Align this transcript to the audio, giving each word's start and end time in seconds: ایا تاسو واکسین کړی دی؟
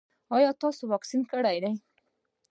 ایا 0.35 0.51
تاسو 0.61 0.83
واکسین 0.91 1.21
کړی 1.31 1.57
دی؟ 1.63 1.71